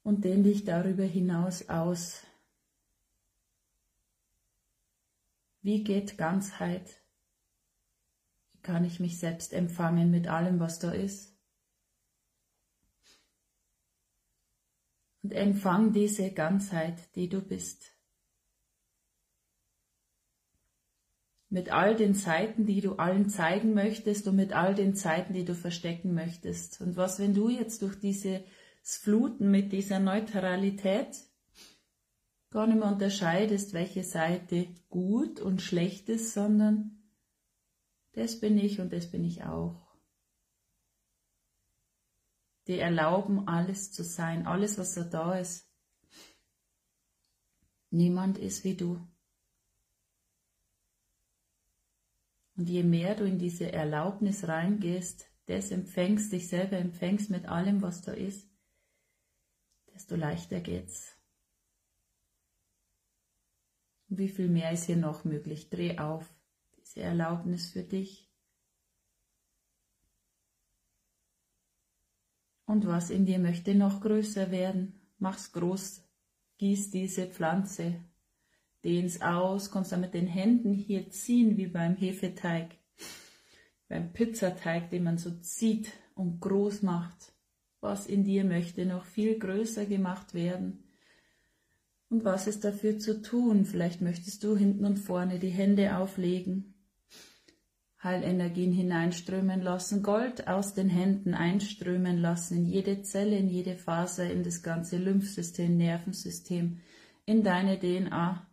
Und 0.03 0.25
dehn 0.25 0.45
dich 0.45 0.65
darüber 0.65 1.03
hinaus 1.03 1.69
aus. 1.69 2.25
Wie 5.61 5.83
geht 5.83 6.17
Ganzheit? 6.17 7.03
Wie 8.53 8.61
kann 8.61 8.85
ich 8.85 9.01
mich 9.01 9.19
selbst 9.19 9.53
empfangen 9.53 10.13
mit 10.13 10.29
allem, 10.29 10.61
was 10.61 10.79
da 10.79 10.93
ist? 10.93 11.37
Und 15.23 15.33
empfang 15.33 15.93
diese 15.93 16.31
Ganzheit, 16.33 17.13
die 17.17 17.29
du 17.29 17.41
bist. 17.41 17.96
Mit 21.57 21.73
all 21.73 21.97
den 21.97 22.15
Zeiten, 22.15 22.67
die 22.67 22.83
du 22.83 22.97
allen 22.97 23.31
zeigen 23.31 23.73
möchtest 23.73 24.29
und 24.29 24.37
mit 24.37 24.53
all 24.53 24.75
den 24.75 24.95
Zeiten, 24.95 25.33
die 25.33 25.47
du 25.47 25.55
verstecken 25.55 26.13
möchtest. 26.13 26.83
Und 26.83 26.99
was, 26.99 27.19
wenn 27.19 27.33
du 27.33 27.49
jetzt 27.49 27.81
durch 27.81 27.99
dieses 27.99 28.43
Fluten 28.83 29.51
mit 29.51 29.73
dieser 29.73 29.99
Neutralität 29.99 31.17
gar 32.51 32.67
nicht 32.67 32.79
mehr 32.79 32.93
unterscheidest, 32.93 33.73
welche 33.73 34.05
Seite 34.05 34.67
gut 34.91 35.41
und 35.41 35.63
schlecht 35.63 36.11
ist, 36.11 36.35
sondern 36.35 37.03
das 38.13 38.39
bin 38.39 38.59
ich 38.59 38.79
und 38.79 38.93
das 38.93 39.11
bin 39.11 39.25
ich 39.25 39.45
auch. 39.45 39.81
Die 42.67 42.79
erlauben 42.79 43.49
alles 43.49 43.93
zu 43.93 44.05
sein, 44.05 44.47
alles, 44.47 44.77
was 44.77 44.95
da 45.09 45.39
ist. 45.39 45.73
Niemand 47.89 48.37
ist 48.37 48.63
wie 48.63 48.75
du. 48.75 49.01
Und 52.57 52.69
je 52.69 52.83
mehr 52.83 53.15
du 53.15 53.25
in 53.25 53.39
diese 53.39 53.71
Erlaubnis 53.71 54.49
reingehst, 54.49 55.27
das 55.47 55.71
empfängst, 55.71 56.33
dich 56.33 56.49
selber 56.49 56.79
empfängst 56.79 57.31
mit 57.31 57.47
allem, 57.47 57.83
was 57.83 58.03
da 58.03 58.13
ist, 58.13 58.49
desto 59.93 60.17
leichter 60.17 60.61
geht's. 60.61 61.17
Und 64.09 64.19
wie 64.19 64.29
viel 64.29 64.49
mehr 64.49 64.73
ist 64.73 64.85
hier 64.85 64.97
noch 64.97 65.25
möglich? 65.25 65.69
Dreh 65.69 65.99
auf 65.99 66.33
diese 66.79 67.01
Erlaubnis 67.01 67.71
für 67.71 67.83
dich. 67.83 68.31
Und 72.65 72.87
was 72.87 73.11
in 73.11 73.27
dir 73.27 73.39
möchte 73.39 73.75
noch 73.75 74.01
größer 74.01 74.51
werden? 74.51 75.01
Mach's 75.19 75.53
groß. 75.53 76.03
Gieß 76.59 76.91
diese 76.91 77.27
Pflanze. 77.27 78.05
Dehn's 78.87 79.21
aus, 79.21 79.71
kannst 79.71 79.93
du 79.93 79.99
mit 79.99 80.15
den 80.15 80.27
Händen 80.27 80.73
hier 80.73 81.11
ziehen, 81.11 81.59
wie 81.59 81.67
beim 81.67 81.97
Hefeteig. 81.97 82.79
Beim 83.89 84.15
Pizzateig, 84.15 84.89
den 84.89 85.05
man 85.05 85.19
so 85.19 85.31
zieht 85.41 85.93
und 86.15 86.41
groß 86.41 86.83
macht. 86.83 87.35
Was 87.81 88.07
in 88.07 88.25
dir 88.25 88.45
möchte 88.45 88.87
noch 88.87 89.05
viel 89.05 89.39
größer 89.39 89.85
gemacht 89.85 90.33
werden 90.33 90.83
und 92.09 92.25
was 92.25 92.47
ist 92.47 92.65
dafür 92.65 92.99
zu 92.99 93.21
tun? 93.21 93.65
Vielleicht 93.65 94.01
möchtest 94.01 94.45
du 94.45 94.57
hinten 94.57 94.85
und 94.85 94.99
vorne 94.99 95.39
die 95.39 95.51
Hände 95.51 95.97
auflegen, 95.97 96.75
Heilenergien 98.03 98.73
hineinströmen 98.73 99.61
lassen, 99.61 100.03
Gold 100.03 100.47
aus 100.47 100.75
den 100.75 100.89
Händen 100.89 101.35
einströmen 101.35 102.19
lassen, 102.19 102.59
in 102.59 102.67
jede 102.67 103.03
Zelle, 103.03 103.37
in 103.37 103.49
jede 103.49 103.77
Faser, 103.77 104.31
in 104.31 104.45
das 104.45 104.63
ganze 104.63 104.99
Lymphsystem, 104.99 105.77
Nervensystem, 105.77 106.79
in 107.25 107.43
deine 107.43 107.79
DNA. 107.79 108.47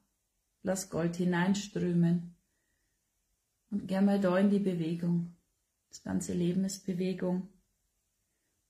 Lass 0.64 0.90
Gold 0.90 1.18
hineinströmen. 1.18 2.36
Und 3.70 3.88
geh 3.88 4.02
mal 4.02 4.20
da 4.20 4.38
in 4.38 4.50
die 4.50 4.60
Bewegung. 4.60 5.36
Das 5.90 6.04
ganze 6.04 6.34
Leben 6.34 6.64
ist 6.64 6.86
Bewegung. 6.86 7.50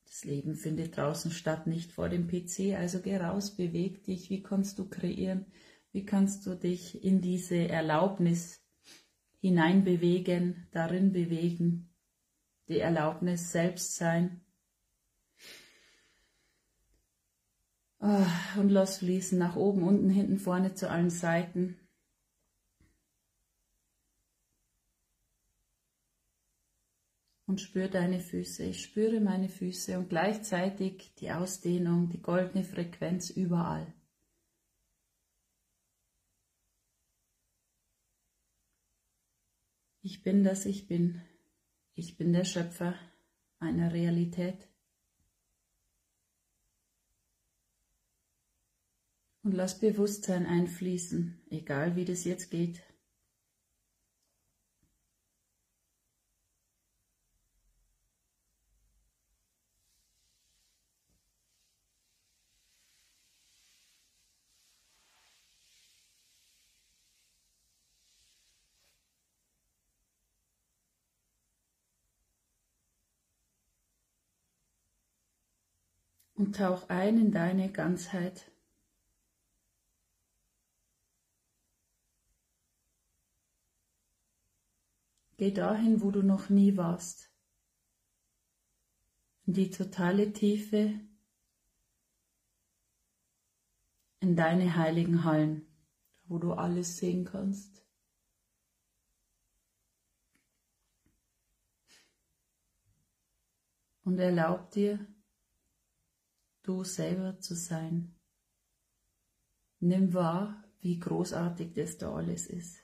Das 0.05 0.25
Leben 0.25 0.55
findet 0.55 0.97
draußen 0.97 1.31
statt, 1.31 1.67
nicht 1.67 1.91
vor 1.91 2.09
dem 2.09 2.27
PC, 2.27 2.75
also 2.75 2.99
geh 2.99 3.17
raus, 3.17 3.55
beweg 3.55 4.03
dich. 4.03 4.29
Wie 4.29 4.43
kannst 4.43 4.79
du 4.79 4.89
kreieren? 4.89 5.45
Wie 5.91 6.05
kannst 6.05 6.45
du 6.45 6.55
dich 6.55 7.03
in 7.03 7.21
diese 7.21 7.67
Erlaubnis 7.67 8.61
hineinbewegen, 9.39 10.67
darin 10.71 11.13
bewegen? 11.13 11.89
Die 12.67 12.79
Erlaubnis 12.79 13.51
selbst 13.51 13.95
sein. 13.95 14.41
Ah, 17.99 18.27
und 18.57 18.69
lass 18.69 18.97
fließen 18.97 19.37
nach 19.37 19.55
oben, 19.55 19.83
unten, 19.83 20.09
hinten, 20.09 20.37
vorne 20.37 20.73
zu 20.73 20.89
allen 20.89 21.09
Seiten. 21.09 21.77
Und 27.45 27.59
spüre 27.59 27.89
deine 27.89 28.19
Füße. 28.19 28.63
Ich 28.63 28.83
spüre 28.83 29.19
meine 29.19 29.49
Füße 29.49 29.97
und 29.97 30.09
gleichzeitig 30.09 31.13
die 31.15 31.31
Ausdehnung, 31.31 32.09
die 32.09 32.21
goldene 32.21 32.63
Frequenz 32.63 33.29
überall. 33.29 33.93
Ich 40.01 40.21
bin 40.21 40.43
das 40.43 40.65
Ich 40.65 40.87
bin. 40.87 41.21
Ich 41.95 42.17
bin 42.17 42.33
der 42.33 42.43
Schöpfer 42.43 42.95
meiner 43.59 43.93
Realität. 43.93 44.67
Und 49.43 49.53
lass 49.53 49.79
Bewusstsein 49.79 50.45
einfließen, 50.45 51.41
egal 51.49 51.95
wie 51.95 52.05
das 52.05 52.23
jetzt 52.23 52.49
geht. 52.49 52.81
Und 76.35 76.55
tauch 76.55 76.89
ein 76.89 77.17
in 77.17 77.31
deine 77.31 77.71
Ganzheit. 77.71 78.51
Geh 85.37 85.51
dahin, 85.51 86.01
wo 86.01 86.09
du 86.11 86.21
noch 86.21 86.49
nie 86.49 86.77
warst. 86.77 87.31
In 89.45 89.53
die 89.53 89.69
totale 89.69 90.31
Tiefe, 90.31 90.99
in 94.21 94.35
deine 94.37 94.77
heiligen 94.77 95.25
Hallen, 95.25 95.67
wo 96.25 96.37
du 96.37 96.53
alles 96.53 96.97
sehen 96.97 97.25
kannst. 97.25 97.85
Und 104.05 104.17
erlaub 104.19 104.71
dir, 104.71 105.12
du 106.63 106.83
selber 106.83 107.39
zu 107.39 107.55
sein. 107.55 108.15
Nimm 109.79 110.13
wahr, 110.13 110.63
wie 110.79 110.99
großartig 110.99 111.73
das 111.73 111.97
da 111.97 112.13
alles 112.13 112.47
ist. 112.47 112.83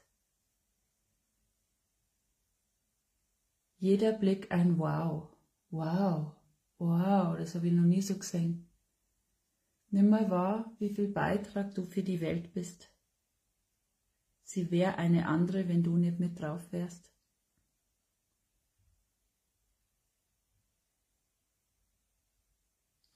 Jeder 3.77 4.11
Blick 4.11 4.51
ein 4.51 4.77
Wow, 4.77 5.33
wow, 5.69 6.35
wow, 6.77 7.37
das 7.37 7.55
habe 7.55 7.67
ich 7.67 7.73
noch 7.73 7.85
nie 7.85 8.01
so 8.01 8.17
gesehen. 8.17 8.69
Nimm 9.91 10.09
mal 10.09 10.29
wahr, 10.29 10.75
wie 10.79 10.93
viel 10.93 11.07
Beitrag 11.07 11.73
du 11.73 11.83
für 11.85 12.03
die 12.03 12.19
Welt 12.19 12.53
bist. 12.53 12.93
Sie 14.43 14.69
wäre 14.71 14.97
eine 14.97 15.27
andere, 15.27 15.67
wenn 15.67 15.83
du 15.83 15.97
nicht 15.97 16.19
mit 16.19 16.39
drauf 16.39 16.71
wärst. 16.71 17.11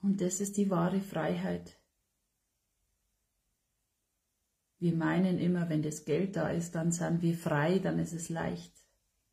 Und 0.04 0.20
das 0.20 0.42
ist 0.42 0.58
die 0.58 0.68
wahre 0.68 1.00
Freiheit. 1.00 1.80
Wir 4.78 4.94
meinen 4.94 5.38
immer, 5.38 5.70
wenn 5.70 5.80
das 5.80 6.04
Geld 6.04 6.36
da 6.36 6.50
ist, 6.50 6.74
dann 6.74 6.92
sind 6.92 7.22
wir 7.22 7.34
frei, 7.34 7.78
dann 7.78 7.98
ist 7.98 8.12
es 8.12 8.28
leicht. 8.28 8.84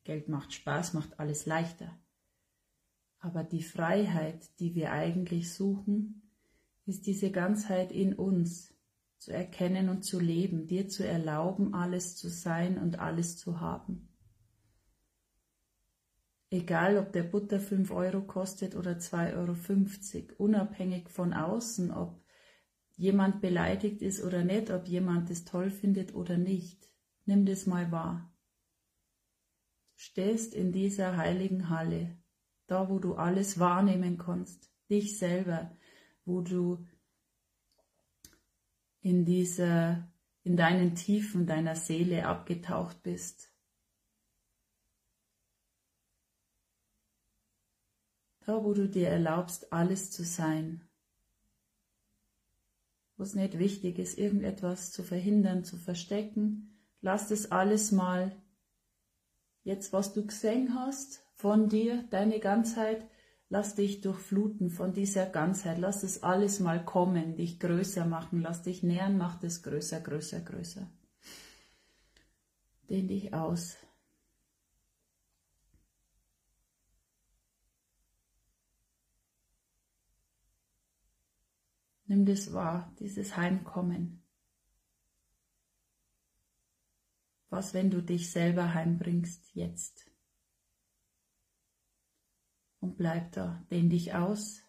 Geld 0.05 0.29
macht 0.29 0.53
Spaß, 0.53 0.93
macht 0.93 1.19
alles 1.19 1.45
leichter. 1.45 1.99
Aber 3.19 3.43
die 3.43 3.63
Freiheit, 3.63 4.49
die 4.61 4.73
wir 4.73 4.93
eigentlich 4.93 5.53
suchen, 5.53 6.31
ist 6.85 7.05
diese 7.05 7.31
Ganzheit 7.31 7.91
in 7.91 8.13
uns 8.13 8.73
zu 9.17 9.33
erkennen 9.33 9.89
und 9.89 10.03
zu 10.03 10.21
leben, 10.21 10.67
dir 10.67 10.87
zu 10.87 11.05
erlauben, 11.05 11.73
alles 11.73 12.15
zu 12.15 12.29
sein 12.29 12.77
und 12.77 12.97
alles 12.97 13.35
zu 13.35 13.59
haben. 13.59 14.07
Egal, 16.51 16.97
ob 16.97 17.11
der 17.11 17.23
Butter 17.23 17.59
5 17.59 17.89
Euro 17.91 18.21
kostet 18.21 18.75
oder 18.75 18.97
2,50 18.97 20.29
Euro, 20.29 20.35
unabhängig 20.37 21.09
von 21.09 21.33
außen, 21.33 21.91
ob 21.91 22.21
jemand 22.97 23.41
beleidigt 23.41 24.03
ist 24.03 24.23
oder 24.23 24.43
nicht, 24.43 24.69
ob 24.69 24.87
jemand 24.87 25.31
es 25.31 25.45
toll 25.45 25.71
findet 25.71 26.13
oder 26.13 26.37
nicht. 26.37 26.87
Nimm 27.25 27.45
das 27.45 27.65
mal 27.65 27.91
wahr 27.91 28.31
stehst 30.01 30.55
in 30.55 30.71
dieser 30.71 31.15
heiligen 31.15 31.69
Halle, 31.69 32.17
da 32.65 32.89
wo 32.89 32.97
du 32.97 33.13
alles 33.13 33.59
wahrnehmen 33.59 34.17
kannst, 34.17 34.71
dich 34.89 35.19
selber, 35.19 35.77
wo 36.25 36.41
du 36.41 36.87
in 39.01 39.25
dieser, 39.25 40.11
in 40.41 40.57
deinen 40.57 40.95
Tiefen 40.95 41.45
deiner 41.45 41.75
Seele 41.75 42.25
abgetaucht 42.25 43.03
bist. 43.03 43.50
Da, 48.51 48.65
wo 48.65 48.73
du 48.73 48.89
dir 48.89 49.07
erlaubst, 49.07 49.71
alles 49.71 50.11
zu 50.11 50.25
sein. 50.25 50.81
Wo 53.15 53.23
es 53.23 53.33
nicht 53.33 53.57
wichtig 53.57 53.97
ist, 53.97 54.17
irgendetwas 54.17 54.91
zu 54.91 55.03
verhindern, 55.03 55.63
zu 55.63 55.77
verstecken. 55.77 56.77
Lass 56.99 57.29
das 57.29 57.49
alles 57.49 57.93
mal 57.93 58.35
Jetzt, 59.63 59.93
was 59.93 60.11
du 60.11 60.25
gesehen 60.25 60.75
hast 60.75 61.23
von 61.35 61.69
dir, 61.69 62.03
deine 62.09 62.39
Ganzheit, 62.39 63.07
lass 63.47 63.75
dich 63.75 64.01
durchfluten 64.01 64.69
von 64.69 64.91
dieser 64.91 65.27
Ganzheit. 65.27 65.77
Lass 65.77 66.03
es 66.03 66.21
alles 66.21 66.59
mal 66.59 66.83
kommen, 66.83 67.37
dich 67.37 67.57
größer 67.57 68.05
machen, 68.05 68.41
lass 68.41 68.63
dich 68.63 68.83
nähern, 68.83 69.17
mach 69.17 69.39
das 69.39 69.63
größer, 69.63 70.01
größer, 70.01 70.41
größer. 70.41 70.91
Dehn 72.89 73.07
dich 73.07 73.33
aus. 73.33 73.77
Nimm 82.11 82.25
das 82.25 82.51
wahr, 82.51 82.93
dieses 82.99 83.37
Heimkommen. 83.37 84.21
Was, 87.47 87.73
wenn 87.73 87.89
du 87.89 88.03
dich 88.03 88.29
selber 88.29 88.73
heimbringst 88.73 89.55
jetzt? 89.55 90.11
Und 92.81 92.97
bleib 92.97 93.31
da, 93.31 93.65
dehn 93.71 93.89
dich 93.89 94.13
aus. 94.13 94.61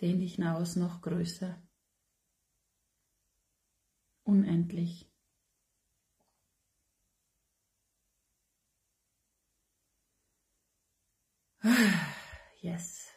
Dehn 0.00 0.18
dich 0.18 0.42
aus 0.42 0.76
noch 0.76 1.02
größer. 1.02 1.62
Unendlich. 4.22 5.11
Yes. 12.60 13.08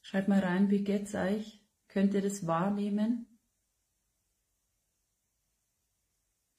Schreibt 0.00 0.28
mal 0.28 0.40
rein, 0.40 0.70
wie 0.70 0.82
geht's 0.82 1.14
euch? 1.14 1.64
Könnt 1.88 2.14
ihr 2.14 2.22
das 2.22 2.46
wahrnehmen? 2.46 3.38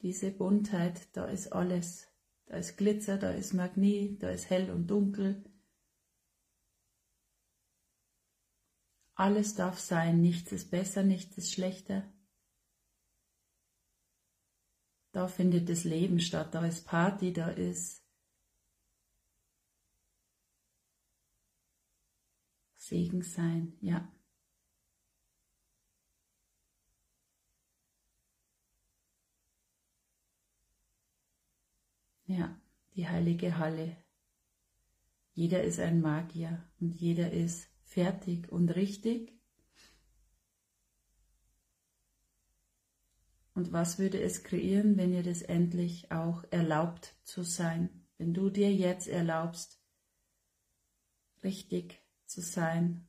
Diese 0.02 0.32
Buntheit, 0.32 1.16
da 1.16 1.26
ist 1.26 1.52
alles. 1.52 2.08
Da 2.46 2.58
ist 2.58 2.78
Glitzer, 2.78 3.18
da 3.18 3.32
ist 3.32 3.54
Magie, 3.54 4.18
da 4.18 4.30
ist 4.30 4.50
hell 4.50 4.72
und 4.72 4.88
dunkel. 4.88 5.44
Alles 9.16 9.56
darf 9.56 9.80
sein, 9.80 10.22
nichts 10.22 10.52
ist 10.52 10.72
besser, 10.72 11.04
nichts 11.04 11.38
ist 11.38 11.52
schlechter. 11.52 12.12
Da 15.12 15.28
findet 15.28 15.70
das 15.70 15.84
Leben 15.84 16.20
statt, 16.20 16.54
da 16.54 16.66
ist 16.66 16.86
Party, 16.86 17.34
da 17.34 17.50
ist 17.50 17.99
Segen 22.90 23.22
sein, 23.22 23.78
ja. 23.82 24.12
Ja, 32.26 32.60
die 32.96 33.08
heilige 33.08 33.60
Halle. 33.60 33.96
Jeder 35.36 35.64
ist 35.64 35.80
ein 35.80 36.02
Magier 36.02 36.68
und 36.80 37.00
jeder 37.00 37.32
ist 37.32 37.70
fertig 37.84 38.52
und 38.52 38.70
richtig. 38.70 39.40
Und 43.54 43.72
was 43.72 44.00
würde 44.00 44.20
es 44.20 44.44
kreieren, 44.44 44.98
wenn 44.98 45.14
ihr 45.14 45.22
das 45.22 45.44
endlich 45.44 46.12
auch 46.12 46.44
erlaubt 46.50 47.16
zu 47.22 47.44
sein? 47.44 48.08
Wenn 48.18 48.34
du 48.34 48.50
dir 48.50 48.74
jetzt 48.74 49.08
erlaubst, 49.08 49.80
richtig 51.44 52.02
zu 52.30 52.42
sein, 52.42 53.08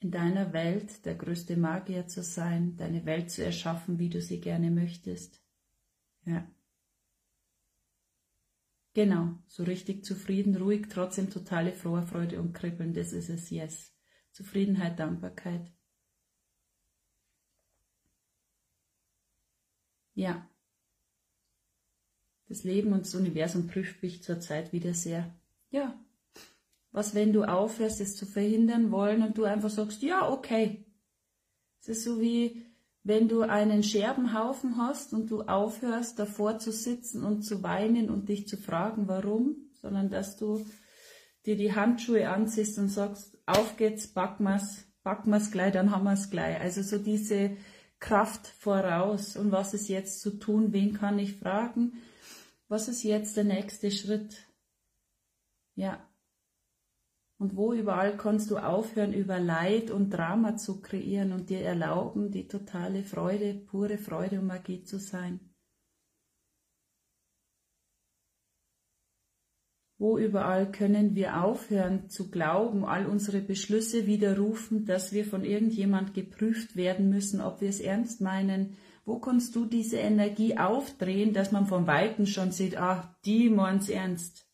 in 0.00 0.10
deiner 0.10 0.52
Welt 0.52 1.04
der 1.04 1.14
größte 1.14 1.56
Magier 1.56 2.06
zu 2.06 2.22
sein, 2.22 2.76
deine 2.76 3.04
Welt 3.04 3.30
zu 3.30 3.44
erschaffen, 3.44 3.98
wie 3.98 4.08
du 4.08 4.20
sie 4.20 4.40
gerne 4.40 4.70
möchtest. 4.70 5.42
Ja. 6.24 6.50
Genau, 8.92 9.38
so 9.46 9.62
richtig 9.62 10.04
zufrieden, 10.04 10.56
ruhig, 10.56 10.88
trotzdem 10.88 11.30
totale 11.30 11.72
Freude 11.72 12.40
und 12.40 12.54
Kribbeln, 12.54 12.92
das 12.92 13.12
ist 13.12 13.28
es, 13.28 13.50
yes. 13.50 13.94
Zufriedenheit, 14.32 14.98
Dankbarkeit. 14.98 15.70
Ja. 20.14 20.48
Das 22.48 22.64
Leben 22.64 22.92
und 22.92 23.02
das 23.02 23.14
Universum 23.14 23.68
prüft 23.68 24.02
mich 24.02 24.22
zurzeit 24.24 24.72
wieder 24.72 24.92
sehr. 24.92 25.32
Ja, 25.70 25.98
was, 26.92 27.14
wenn 27.14 27.32
du 27.32 27.44
aufhörst, 27.44 28.00
es 28.00 28.16
zu 28.16 28.26
verhindern 28.26 28.90
wollen 28.90 29.22
und 29.22 29.38
du 29.38 29.44
einfach 29.44 29.70
sagst, 29.70 30.02
ja, 30.02 30.28
okay. 30.28 30.86
Es 31.80 31.88
ist 31.88 32.04
so 32.04 32.20
wie, 32.20 32.66
wenn 33.02 33.28
du 33.28 33.42
einen 33.42 33.82
Scherbenhaufen 33.82 34.76
hast 34.76 35.12
und 35.12 35.30
du 35.30 35.42
aufhörst, 35.42 36.18
davor 36.18 36.58
zu 36.58 36.72
sitzen 36.72 37.24
und 37.24 37.42
zu 37.42 37.62
weinen 37.62 38.10
und 38.10 38.28
dich 38.28 38.48
zu 38.48 38.56
fragen, 38.56 39.08
warum, 39.08 39.70
sondern 39.80 40.10
dass 40.10 40.36
du 40.36 40.66
dir 41.46 41.56
die 41.56 41.74
Handschuhe 41.74 42.28
anziehst 42.28 42.78
und 42.78 42.88
sagst, 42.88 43.38
auf 43.46 43.76
geht's, 43.76 44.08
packen 44.08 44.44
wir's, 44.44 44.84
packen 45.02 45.30
wir 45.30 45.38
es 45.38 45.50
gleich, 45.50 45.72
dann 45.72 45.90
haben 45.90 46.04
wir 46.04 46.12
es 46.12 46.28
gleich. 46.28 46.60
Also 46.60 46.82
so 46.82 46.98
diese 46.98 47.56
Kraft 47.98 48.46
voraus 48.46 49.36
und 49.36 49.52
was 49.52 49.74
ist 49.74 49.88
jetzt 49.88 50.20
zu 50.20 50.38
tun, 50.38 50.72
wen 50.72 50.92
kann 50.92 51.18
ich 51.18 51.36
fragen, 51.36 51.94
was 52.68 52.88
ist 52.88 53.02
jetzt 53.02 53.36
der 53.36 53.44
nächste 53.44 53.90
Schritt? 53.90 54.36
Ja. 55.74 56.06
Und 57.40 57.56
wo 57.56 57.72
überall 57.72 58.18
kannst 58.18 58.50
du 58.50 58.58
aufhören, 58.58 59.14
über 59.14 59.40
Leid 59.40 59.90
und 59.90 60.10
Drama 60.10 60.56
zu 60.56 60.82
kreieren 60.82 61.32
und 61.32 61.48
dir 61.48 61.62
erlauben, 61.62 62.30
die 62.30 62.46
totale 62.46 63.02
Freude, 63.02 63.54
pure 63.54 63.96
Freude 63.96 64.40
und 64.40 64.46
Magie 64.46 64.82
zu 64.82 64.98
sein? 64.98 65.40
Wo 69.96 70.18
überall 70.18 70.70
können 70.70 71.14
wir 71.14 71.42
aufhören 71.42 72.10
zu 72.10 72.30
glauben, 72.30 72.84
all 72.84 73.06
unsere 73.06 73.40
Beschlüsse 73.40 74.06
widerrufen, 74.06 74.84
dass 74.84 75.14
wir 75.14 75.24
von 75.24 75.42
irgendjemand 75.42 76.12
geprüft 76.12 76.76
werden 76.76 77.08
müssen, 77.08 77.40
ob 77.40 77.62
wir 77.62 77.70
es 77.70 77.80
ernst 77.80 78.20
meinen? 78.20 78.76
Wo 79.06 79.18
kannst 79.18 79.56
du 79.56 79.64
diese 79.64 79.96
Energie 79.96 80.58
aufdrehen, 80.58 81.32
dass 81.32 81.52
man 81.52 81.64
von 81.64 81.86
Weitem 81.86 82.26
schon 82.26 82.52
sieht, 82.52 82.76
ah, 82.76 83.16
die 83.24 83.48
meint's 83.48 83.88
ernst? 83.88 84.49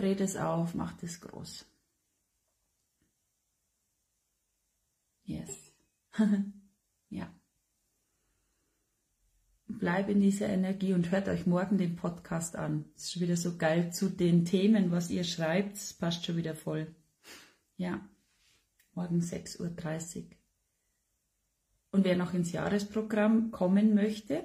Dreh 0.00 0.14
das 0.14 0.36
auf, 0.36 0.74
mach 0.74 0.92
das 0.94 1.20
groß. 1.20 1.66
Yes. 5.24 5.72
ja 7.10 7.30
bleib 9.80 10.08
in 10.08 10.20
dieser 10.20 10.48
Energie 10.48 10.92
und 10.92 11.10
hört 11.10 11.28
euch 11.28 11.46
morgen 11.46 11.78
den 11.78 11.96
Podcast 11.96 12.56
an. 12.56 12.84
Es 12.96 13.04
ist 13.04 13.12
schon 13.12 13.22
wieder 13.22 13.36
so 13.36 13.56
geil 13.56 13.92
zu 13.92 14.08
den 14.08 14.44
Themen, 14.44 14.90
was 14.90 15.10
ihr 15.10 15.24
schreibt. 15.24 15.76
Es 15.76 15.94
passt 15.94 16.24
schon 16.24 16.36
wieder 16.36 16.54
voll. 16.54 16.94
Ja, 17.76 18.06
morgen 18.94 19.20
6.30 19.20 20.16
Uhr. 20.16 20.24
Und 21.92 22.04
wer 22.04 22.16
noch 22.16 22.34
ins 22.34 22.52
Jahresprogramm 22.52 23.50
kommen 23.50 23.94
möchte, 23.94 24.44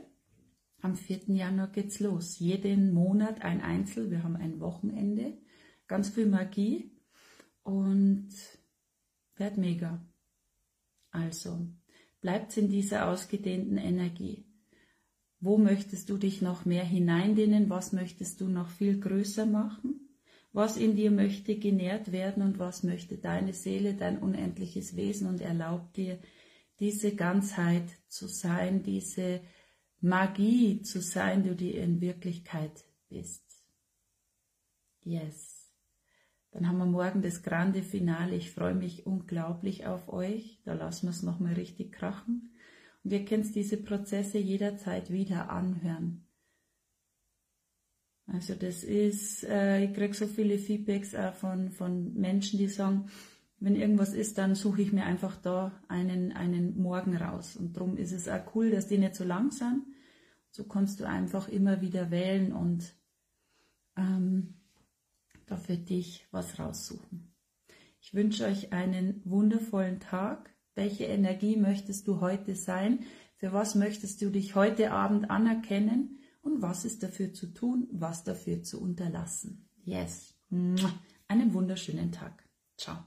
am 0.82 0.96
4. 0.96 1.36
Januar 1.36 1.68
geht's 1.68 2.00
los. 2.00 2.40
Jeden 2.40 2.94
Monat 2.94 3.42
ein 3.42 3.62
Einzel. 3.62 4.12
Wir 4.12 4.24
haben 4.24 4.36
ein 4.36 4.60
Wochenende. 4.60 5.38
Ganz 5.88 6.10
viel 6.10 6.26
Magie 6.26 6.92
und 7.64 8.30
wird 9.36 9.58
mega. 9.58 10.04
Also, 11.12 11.68
bleibt 12.22 12.56
in 12.58 12.70
dieser 12.70 13.08
ausgedehnten 13.08 13.78
Energie. 13.78 14.46
Wo 15.40 15.58
möchtest 15.58 16.10
du 16.10 16.18
dich 16.18 16.42
noch 16.42 16.66
mehr 16.66 16.84
hineindehnen? 16.84 17.70
Was 17.70 17.94
möchtest 17.94 18.42
du 18.42 18.48
noch 18.48 18.70
viel 18.70 19.00
größer 19.00 19.46
machen? 19.46 20.00
Was 20.54 20.78
in 20.78 20.96
dir 20.96 21.12
möchte 21.12 21.58
genährt 21.60 22.12
werden 22.12 22.42
und 22.42 22.58
was 22.60 22.84
möchte 22.84 23.18
deine 23.18 23.54
Seele, 23.54 23.94
dein 23.94 24.18
unendliches 24.20 24.96
Wesen 24.96 25.28
und 25.28 25.42
erlaubt 25.42 25.98
dir, 25.98 26.18
diese 26.80 27.16
Ganzheit 27.16 27.90
zu 28.08 28.28
sein, 28.28 28.82
diese 28.82 29.42
Magie 30.02 30.82
zu 30.82 31.02
sein, 31.02 31.44
die 31.44 31.56
du 31.56 31.70
in 31.70 32.02
Wirklichkeit 32.02 32.86
bist. 33.10 33.44
Yes. 35.04 35.55
Dann 36.56 36.70
haben 36.70 36.78
wir 36.78 36.86
morgen 36.86 37.22
das 37.22 37.44
grande 37.44 37.84
Finale. 37.84 38.34
Ich 38.34 38.52
freue 38.52 38.76
mich 38.76 39.06
unglaublich 39.06 39.88
auf 39.88 40.08
euch. 40.08 40.62
Da 40.64 40.74
lassen 40.74 41.08
wir 41.08 41.10
es 41.10 41.22
nochmal 41.22 41.56
richtig 41.56 41.92
krachen. 41.92 42.54
Und 43.04 43.12
ihr 43.12 43.26
könnt 43.26 43.54
diese 43.54 43.76
Prozesse 43.76 44.38
jederzeit 44.38 45.12
wieder 45.12 45.50
anhören. 45.50 46.26
Also 48.26 48.56
das 48.56 48.86
ist, 48.86 49.44
äh, 49.44 49.84
ich 49.84 49.94
kriege 49.94 50.14
so 50.14 50.28
viele 50.28 50.58
Feedbacks 50.58 51.14
auch 51.14 51.34
von, 51.34 51.72
von 51.72 52.14
Menschen, 52.14 52.58
die 52.58 52.70
sagen, 52.70 53.10
wenn 53.60 53.76
irgendwas 53.76 54.14
ist, 54.14 54.38
dann 54.38 54.56
suche 54.56 54.82
ich 54.82 54.94
mir 54.94 55.04
einfach 55.04 55.36
da 55.36 55.84
einen, 55.90 56.32
einen 56.32 56.78
Morgen 56.78 57.18
raus. 57.18 57.58
Und 57.58 57.76
darum 57.76 57.98
ist 57.98 58.14
es 58.14 58.30
auch 58.30 58.56
cool, 58.56 58.72
dass 58.72 58.88
die 58.88 58.98
nicht 58.98 59.16
so 59.16 59.26
lang 59.26 59.52
sind. 59.52 59.84
So 60.52 60.64
kannst 60.64 61.02
du 61.02 61.04
einfach 61.04 61.50
immer 61.50 61.82
wieder 61.82 62.12
wählen 62.12 62.54
und 62.54 62.96
ähm, 63.98 64.62
da 65.46 65.58
für 65.58 65.78
dich 65.78 66.28
was 66.32 66.60
raussuchen. 66.60 67.34
Ich 68.00 68.14
wünsche 68.14 68.46
euch 68.46 68.72
einen 68.72 69.22
wundervollen 69.26 70.00
Tag. 70.00 70.54
Welche 70.76 71.06
Energie 71.06 71.56
möchtest 71.56 72.08
du 72.08 72.22
heute 72.22 72.56
sein? 72.56 73.00
Für 73.36 73.54
was 73.54 73.76
möchtest 73.76 74.22
du 74.22 74.30
dich 74.30 74.56
heute 74.56 74.92
Abend 74.92 75.30
anerkennen? 75.30 76.20
Und 76.42 76.62
was 76.62 76.86
ist 76.86 77.02
dafür 77.02 77.34
zu 77.34 77.48
tun? 77.48 77.88
Was 77.92 78.24
dafür 78.24 78.62
zu 78.62 78.80
unterlassen? 78.80 79.68
Yes. 79.84 80.36
Einen 81.28 81.54
wunderschönen 81.54 82.12
Tag. 82.12 82.48
Ciao. 82.78 82.98